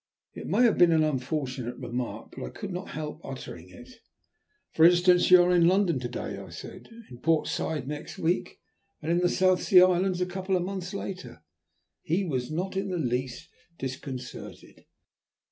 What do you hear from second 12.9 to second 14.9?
least disconcerted.